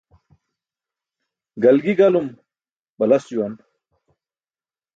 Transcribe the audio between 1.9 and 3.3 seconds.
galum balas